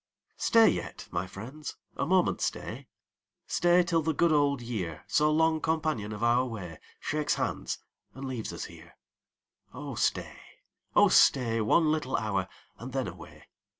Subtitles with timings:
[0.35, 2.87] Stat yet, my friends, a moment stay—
[3.45, 7.77] Stay till the good old year, So long companion of our way, Shakes hands,
[8.15, 8.97] and leaves ns here.
[9.75, 10.39] Oh stay,
[10.95, 11.61] oh stay.
[11.61, 12.47] One little hour,
[12.79, 13.45] and then away.